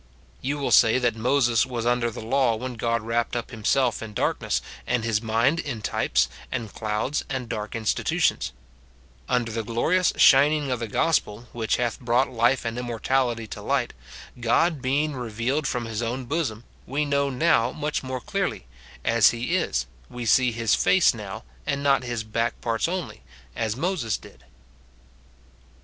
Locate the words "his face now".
20.51-21.43